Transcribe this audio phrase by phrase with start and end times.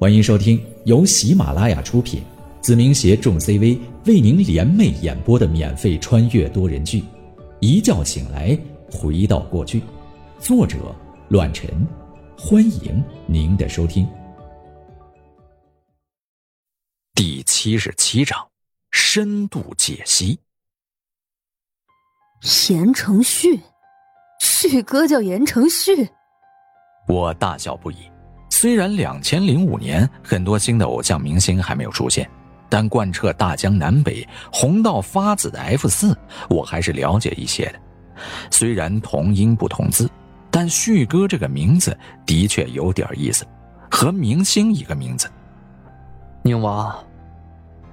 [0.00, 2.22] 欢迎收听由喜马拉雅出品，
[2.60, 3.76] 子明携众 CV
[4.06, 7.00] 为您联袂演播的免费穿越多人剧
[7.58, 8.56] 《一觉醒来
[8.92, 9.80] 回到过去》，
[10.38, 10.94] 作者：
[11.30, 11.68] 乱臣。
[12.38, 14.08] 欢迎您的收听。
[17.16, 18.38] 第七十七章：
[18.92, 20.38] 深度解析。
[22.68, 23.58] 言承旭，
[24.40, 26.08] 旭哥叫言承旭，
[27.08, 27.96] 我大笑不已。
[28.60, 32.28] 虽然两千零五年很多新的偶像明星还没有出现，
[32.68, 36.12] 但贯彻大江南北、红到发紫的 F 四，
[36.50, 37.74] 我还是了解一些的。
[38.50, 40.10] 虽然同音不同字，
[40.50, 43.46] 但旭哥这个名字的确有点意思，
[43.88, 45.30] 和明星一个名字。
[46.42, 46.92] 宁王，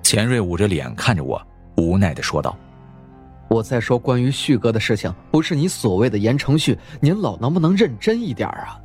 [0.00, 1.44] 钱瑞捂着脸看着我，
[1.76, 2.56] 无奈的说道
[3.50, 8.78] ：“我在说关于旭哥的事情，不是你所谓的言承旭，您老能不能认真一点啊？”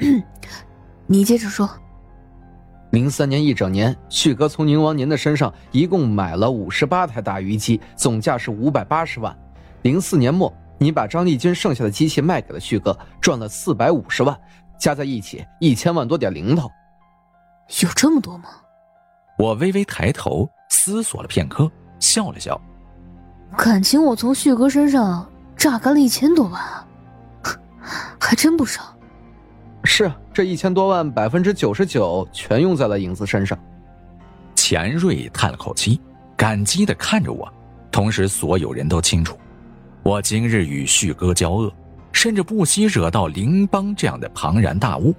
[1.06, 1.68] 你接着说。
[2.90, 9.36] 零三年一整年，旭哥从宁王您的身上一共买了五十八台打鱼机，总价是五百八十万。
[9.82, 14.38] 零四年末，你把张丽君剩下的机器卖给了旭哥，赚了四百五十万，
[14.78, 16.70] 加在一起一千万多点零头。
[17.82, 18.44] 有这么多吗？
[19.38, 22.60] 我微微抬头思索了片刻，笑了笑。
[23.56, 26.86] 感情我从旭哥身上榨干了一千多万啊，
[28.20, 28.96] 还真不少。
[29.84, 33.56] 是这一千多万，百分之九十九全用在了影子身上。
[34.54, 36.00] 钱瑞叹了口气，
[36.36, 37.46] 感激的看着我，
[37.92, 39.38] 同时所有人都清楚，
[40.02, 41.72] 我今日与旭哥交恶，
[42.12, 45.14] 甚至不惜惹到林邦这样的庞然大物，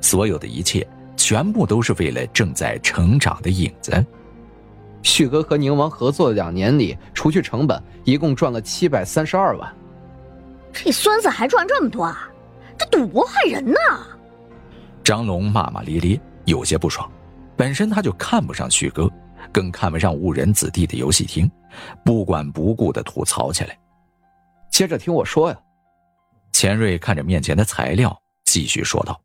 [0.00, 4.04] 所有的一切全部都是为了正在成长的影子。
[5.02, 9.74] 旭哥和宁王合作的两年里，除去成本，一共赚了七百三十二万。
[10.74, 12.30] 这孙子还赚这么多啊！
[12.76, 13.78] 这赌博害人呐！
[15.02, 17.10] 张龙骂骂咧咧，有些不爽。
[17.56, 19.10] 本身他就看不上旭哥，
[19.52, 21.50] 更看不上误人子弟的游戏厅，
[22.04, 23.78] 不管不顾的吐槽起来。
[24.70, 25.58] 接着听我说呀。
[26.52, 28.14] 钱瑞看着面前的材料，
[28.44, 29.20] 继续说道：“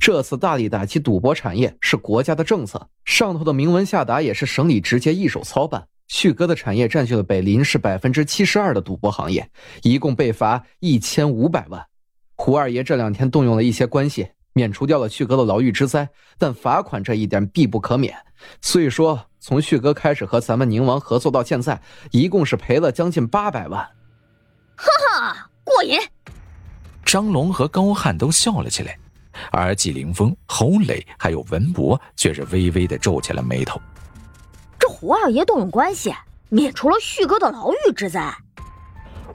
[0.00, 5.86] 这次大力打击赌博产业是国家的政策，上头的明文下达也是省里直接一手操办。
[6.08, 9.48] 旭哥的产业占据了北林市百分之七十二的赌博行业，
[9.82, 11.84] 一共被罚一千五百万。”
[12.34, 18.12] 胡二爷这两天动用了一些关系，免除掉了旭哥的牢狱之灾，但罚款这一点必不可免。
[18.60, 21.80] 所以说，从旭哥开始和咱们宁王合作到现在，
[22.10, 23.80] 一共是赔了将近八百万。
[24.74, 25.96] 哈哈，过瘾！
[27.04, 28.98] 张龙和高汉都笑了起来，
[29.52, 33.80] 而纪凌峰、侯磊还有文博却是微微的皱起了眉头。
[34.76, 36.12] 这胡二爷动用关系，
[36.48, 38.36] 免除了旭哥的牢狱之灾。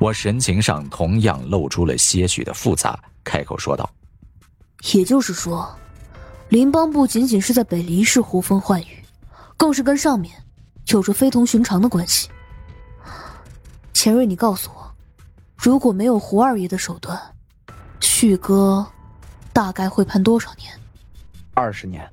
[0.02, 3.90] 我神情上同样露出了些许的复杂，开口说道
[4.92, 5.74] ：“也就是说，
[6.50, 9.04] 林邦不仅仅是在北林市呼风唤雨，
[9.56, 10.34] 更是跟上面
[10.88, 12.30] 有着非同寻常的关系。
[13.94, 14.94] 钱瑞，你告诉我，
[15.56, 17.18] 如果没有胡二爷的手段，
[18.02, 18.86] 旭哥
[19.54, 20.72] 大概会判多少年？
[21.54, 22.08] 二十年。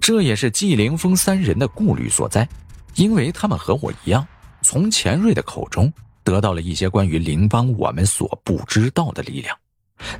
[0.00, 2.48] 这也是纪凌风三人的顾虑所在，
[2.94, 4.26] 因为他们和我一样，
[4.62, 5.92] 从钱瑞的口中。”
[6.24, 9.56] 得到了一些关于林邦我们所不知道的力量，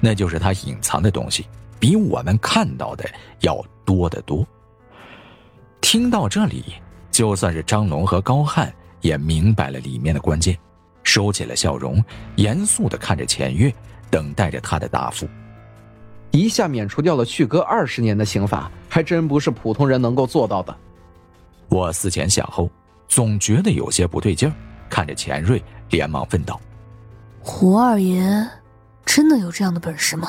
[0.00, 1.46] 那就是他隐藏的东西
[1.78, 3.04] 比我们看到的
[3.40, 4.46] 要多得多。
[5.80, 6.64] 听到这里，
[7.10, 10.58] 就算是张龙和高汉也明白了里面的关键，
[11.02, 12.02] 收起了笑容，
[12.36, 13.72] 严肃的看着钱月，
[14.10, 15.28] 等待着他的答复。
[16.32, 20.76] 一下免除掉了旭哥二十年的刑罚，还真不是普通人能够做到的。
[21.68, 22.70] 我思前想后，
[23.08, 24.54] 总觉得有些不对劲儿，
[24.88, 25.62] 看着钱瑞。
[25.90, 26.60] 连忙问道
[27.40, 28.20] ：“胡二爷
[29.06, 30.28] 真的有这样的本事吗？”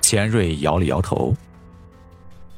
[0.00, 1.34] 钱瑞摇了摇头。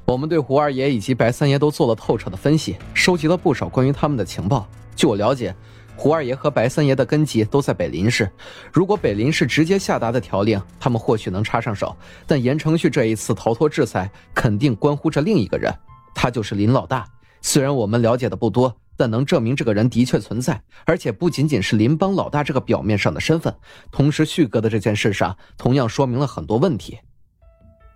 [0.06, 4.68] 我们对胡二爷以及白三爷都做了透彻的分析，收集了不少关于他们的情报。
[4.94, 5.54] 据我了解，
[5.96, 8.30] 胡二爷和白三爷的根基都在北林市。
[8.70, 11.96] 如果北林市直接下达的条令，他们或许能插上手。
[12.26, 15.72] 但严承旭这一次逃脱制裁，肯定关乎着另一个人，
[16.14, 17.06] 他就是林老大。
[17.40, 18.74] 虽然我们了解的不多。
[18.96, 23.54] 但能证明这个人的确存在，而且不仅仅是林邦老大这个表面上的身份，
[23.90, 26.98] 同时旭哥的这件事上同样说明了很多问题。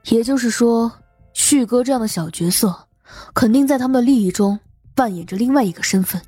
[0.05, 0.93] 也就是说，
[1.35, 2.87] 旭哥这样的小角色，
[3.35, 4.59] 肯定在他们的利益中
[4.95, 6.21] 扮演着另外一个身份，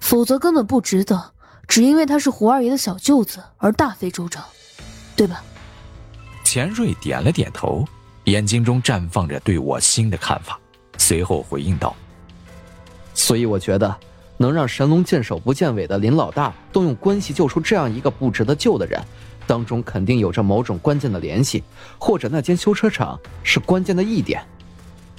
[0.00, 1.32] 否则根本不值得
[1.66, 4.42] 只因为他是胡二爷的小舅子而大费周章，
[5.16, 5.42] 对吧？
[6.44, 7.84] 钱瑞点了点头，
[8.24, 10.58] 眼睛中绽放着对我新的看法，
[10.98, 11.94] 随后回应道。
[13.20, 13.94] 所以我觉得，
[14.38, 18.98] 能让神龙见首不见尾的林老大动用关系救出这样一个不值得救的人，
[19.46, 21.62] 当中肯定有着某种关键的联系，
[21.98, 24.42] 或者那间修车厂是关键的一点。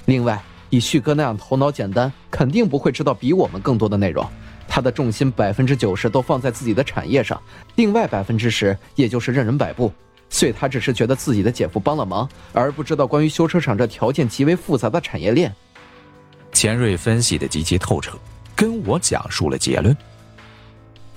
[0.06, 4.26] 另外，以旭哥那样头脑简单，肯定不会知道比我们更多的内容。
[4.66, 7.40] 他的重心百分之九十都放在自己的产业上，
[7.76, 9.92] 另外百分之十也就是任人摆布。
[10.28, 15.54] 所以他只是觉得自己的姐夫帮了忙，而不知道关于修车厂这条件极为复杂的产业链。
[16.52, 18.16] 钱瑞分析的极其透彻，
[18.54, 19.96] 跟我讲述了结论。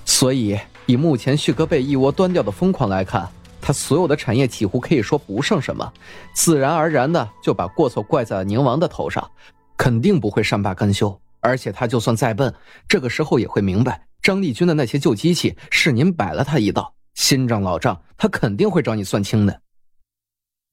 [0.04, 3.28] 所以，以目前旭哥被一窝端掉的疯狂来看，
[3.60, 5.92] 他所有的产业几乎可以说不剩什么，
[6.34, 9.30] 自然而然的就把过错怪在了宁王的头上，
[9.76, 11.20] 肯定不会善罢甘休。
[11.40, 12.52] 而且他就算再笨，
[12.88, 19.60] 这个时候也会明白，张立军的那些旧机器是您摆了他一道，新账老账他肯定会找你算清的。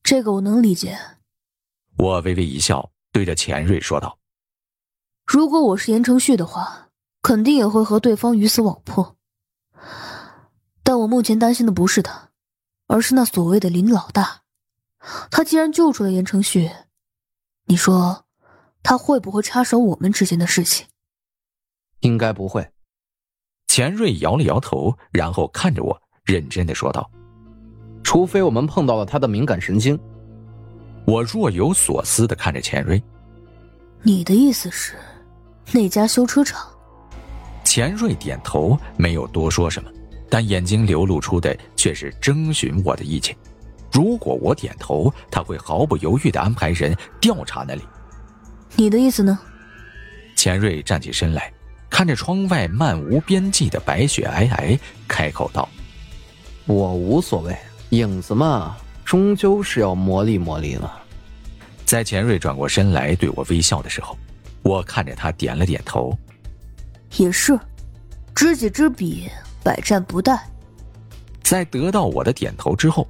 [0.01, 0.97] 这个我能理解。
[1.97, 4.17] 我微微一笑，对着钱瑞说道
[5.33, 6.89] ：“如果我是言承旭的话，
[7.23, 9.15] 肯定也会和对方鱼死网破。
[10.83, 12.29] 但我目前担心的不是他，
[12.85, 14.43] 而是那所谓的林老大。
[15.31, 16.69] 他既然救出了言承旭，
[17.65, 18.25] 你说？”
[18.83, 20.85] 他会不会插手我们之间的事情？
[22.01, 22.69] 应该不会。
[23.67, 27.09] 钱瑞摇了摇头，然后看着我，认真的说道
[28.03, 29.99] ：“除非我们碰到了他的敏感神经。”
[31.07, 33.01] 我若有所思的看着钱瑞
[34.03, 34.95] ：“你的意思是，
[35.71, 36.61] 那家修车厂？”
[37.63, 39.89] 钱瑞点头，没有多说什么，
[40.29, 43.35] 但眼睛流露出的却是征询我的意见。
[43.91, 47.81] 如果我点头，他会毫不犹豫的安排人调查那里。
[48.75, 49.39] 你的意思呢？
[50.35, 51.51] 钱瑞站起身来，
[51.89, 55.69] 看着窗外漫无边际的白雪皑皑，开口道
[56.65, 57.55] ：“我无所谓，
[57.91, 58.75] 影子嘛，
[59.05, 61.01] 终究是要磨砺磨砺了。”
[61.85, 64.17] 在钱瑞转过身来对我微笑的时候，
[64.63, 66.17] 我看着他点了点头
[67.17, 67.59] ：“也是，
[68.33, 69.29] 知己知彼，
[69.63, 70.39] 百战不殆。”
[71.43, 73.05] 在得到我的点头之后，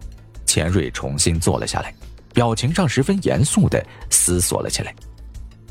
[0.46, 1.94] 钱瑞重新坐了下来，
[2.34, 4.94] 表情上十分严肃的思索了起来。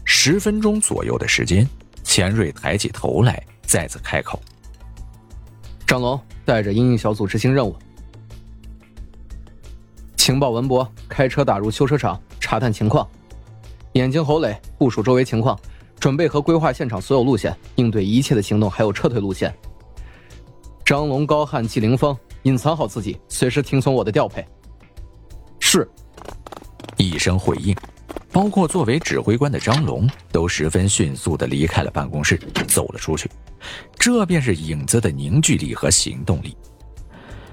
[0.04, 1.68] 十分钟左右的时间，
[2.04, 4.40] 钱瑞抬起头来，再次开口
[5.86, 7.76] ：“张龙带着阴影小组执行任务，
[10.16, 13.06] 情报文博开车打入修车厂查探情况，
[13.94, 15.58] 眼睛侯磊部署周围情况，
[16.02, 19.54] 准备和规划现场所有路线，应对一切的行动还有撤退路线。
[20.84, 24.44] 张龙、高汉、季凌风隐藏好自己，随时听从我的调配。”
[25.60, 25.88] 是，
[26.96, 27.72] 一声回应。
[28.32, 33.30] 包括作为指挥官的张龙都十分迅速的离开了办公室，走了出去。
[33.96, 36.56] 这便是影子的凝聚力和行动力。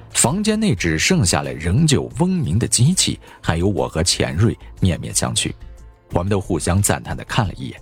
[0.09, 5.53] 房间内只剩下了仍旧嗡鸣的机器，还有我和钱瑞面面相觑。
[6.13, 7.79] 我们都互相赞叹的看了一眼，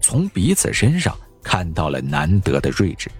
[0.00, 3.10] 从彼此身上看到了难得的睿智。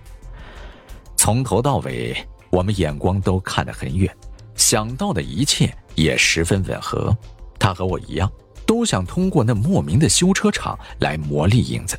[1.16, 2.16] 从头到尾，
[2.50, 4.14] 我们眼光都看得很远，
[4.54, 7.16] 想到的一切也十分吻合。
[7.58, 8.30] 他和我一样。
[8.66, 11.98] 都想通过那莫名的修车厂来磨砺影子，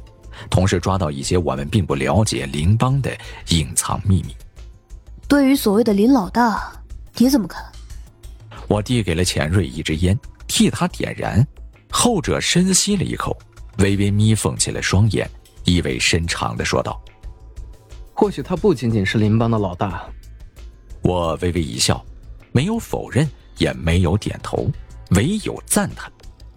[0.49, 3.15] 同时抓到一些我们并不了解林邦的
[3.49, 4.35] 隐藏秘密。
[5.27, 6.73] 对于所谓的林老大，
[7.17, 7.63] 你怎么看？
[8.67, 11.45] 我递给了钱瑞一支烟，替他点燃。
[11.91, 13.37] 后者深吸了一口，
[13.77, 15.29] 微微眯缝起了双眼，
[15.63, 17.01] 意味深长的说道
[18.13, 20.05] ：“或许他不仅仅是林邦的老大。”
[21.03, 22.03] 我微微一笑，
[22.51, 24.67] 没有否认，也没有点头，
[25.11, 26.11] 唯有赞叹。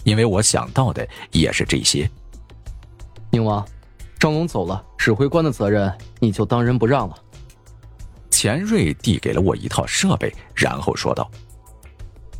[0.04, 2.08] 因为我想到的也是这些。
[3.30, 3.66] 宁王，
[4.18, 7.16] 张龙走了，指挥官的责任你就当仁不让了。
[8.30, 11.30] 钱瑞递给了我一套设备，然后说道：“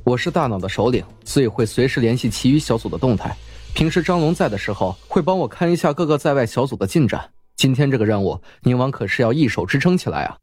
[0.05, 3.37] 我是大脑的首领，所以会随时联系其余小组的动态。
[3.79, 7.33] 平时张龙在的时候，会帮我看一下各个在外小组的进展。
[7.55, 10.37] 今天这个任务，宁王可是要一手支撑起来啊！”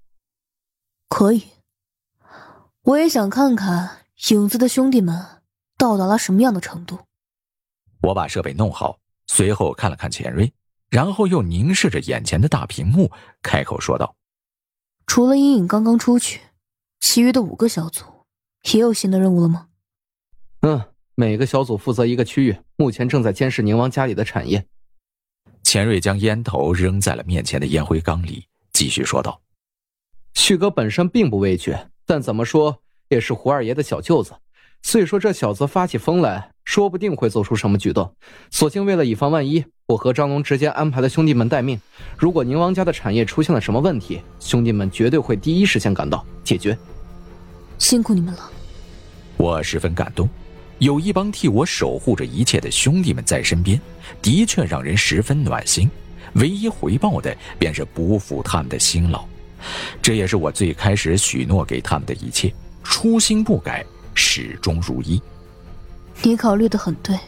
[1.11, 1.43] 可以，
[2.83, 5.21] 我也想看看影子的兄弟们
[5.77, 6.99] 到达了什么样的程度。
[8.03, 10.53] 我把设备弄好，随后看了看钱瑞，
[10.89, 13.11] 然后又凝视着眼前的大屏幕，
[13.41, 14.15] 开口说道
[15.07, 16.39] ：“除了阴影刚刚出去，
[17.01, 18.05] 其余的五个小组
[18.71, 19.67] 也有新的任务了吗
[20.63, 20.81] ？”“嗯，
[21.15, 24.65] 每个小组负责一个区域，目前正在监视宁王家里的产业。”
[25.63, 29.41] 钱瑞将烟头扔在了面前的烟灰缸里，继续说道
[30.36, 34.34] ：“旭哥本身并不畏惧，但怎么说也是胡二爷的小舅子。”
[34.84, 38.13] 所以说，这小子发起疯来，说不定会做出什么举动。
[38.51, 41.79] 索性为了以防万一，我和张龙直接安排了兄弟们待命。
[42.15, 46.77] 如果宁王家的产业出现了什么问题，兄弟们绝对会第一时间赶到解决。
[47.79, 48.51] 辛苦你们了，
[49.38, 50.29] 我十分感动。
[50.79, 53.79] 有一帮替我守护着一切的兄弟们在身边，
[54.22, 55.89] 的确让人十分暖心。
[56.34, 59.25] 唯一回报的，便是不负他们的辛劳。
[60.01, 62.53] 这也是我最开始许诺给他们的一切，
[62.84, 63.86] 初心不改。
[64.17, 65.22] 始终如一，
[66.24, 67.20] 你考虑的很对。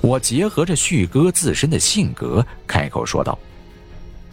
[0.00, 3.38] 我结合着旭哥自身的性格，开口说道：“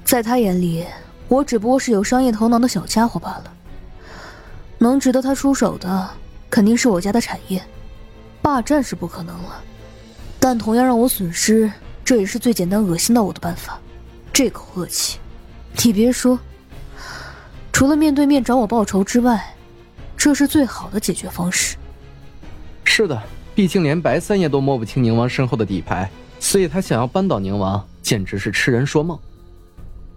[0.04, 0.84] 在他眼里，
[1.28, 3.54] 我只不过是有商业头脑的小家伙罢了。
[4.80, 6.10] 能值得他出手的，
[6.50, 7.64] 肯定是我家的产业。
[8.44, 9.64] 霸占是不可能了，
[10.40, 11.72] 但同样让我损失，
[12.06, 13.80] 这也是最简单恶心到我的办法。
[14.32, 15.18] 这口恶气，
[15.84, 16.38] 你别说，
[17.72, 19.56] 除了面对面找我报仇之外，
[20.18, 21.78] 这是最好的解决方式。
[22.84, 23.20] 是的。”
[23.56, 26.10] 毕竟连白三爷都摸不清宁王身后的底牌，
[26.40, 29.16] 所以他想要扳倒宁王，简直是痴人说梦。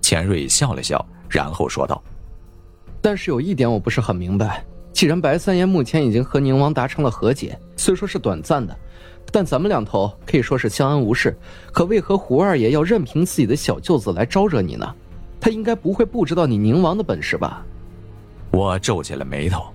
[0.01, 2.03] 钱瑞笑了笑，然后说道
[3.03, 8.77] ：“但是有一点我不是很明白，既然白三爷目前已经和宁王达成了和解，虽说是短暂的，
[9.31, 11.37] 但咱们两头可以说是相安无事，
[11.73, 14.95] 可为何胡二爷要任凭自己的小舅子来招惹你呢？
[15.41, 17.65] 他应该不会不知道你宁王的本事吧？”
[18.51, 19.67] 我皱起了眉头，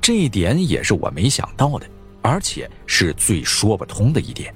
[0.00, 1.86] 这一点也是我没想到的。
[2.20, 4.52] 而且是最说不通的一点。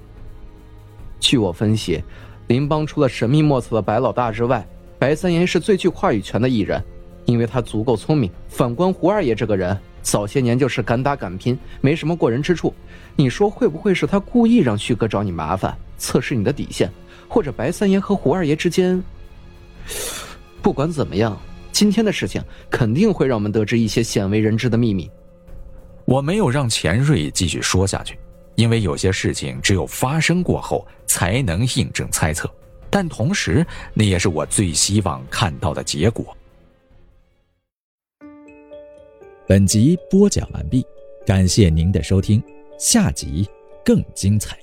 [1.21, 2.03] 据我分析，
[2.49, 4.67] 林邦除了神秘莫测的白老大之外，
[4.99, 6.83] 白三爷是最具话语权的艺人，
[7.25, 8.31] 因为他足够聪明。
[8.49, 12.75] 反观胡二爷这个人，早些年就是敢打敢拼，没什么过人之处。
[13.17, 16.91] 你说会不会是他故意让旭哥找你麻烦，测试你的底线？
[17.29, 19.03] 或者白三爷和胡二爷之间……
[20.61, 21.39] 不管怎么样，
[21.73, 25.11] 今天的事情肯定会让我们得知一些鲜为人知的秘密。
[26.05, 28.19] 我没有让钱瑞继续说下去，
[28.55, 32.51] 因为有些事情只有发生过后才能印证猜测，
[32.91, 36.37] 但同时那也是我最希望看到的结果。
[39.47, 40.85] 本集播讲完毕，
[41.27, 42.43] 感谢您的收听，
[42.85, 43.49] 下集
[43.85, 44.62] 更精彩。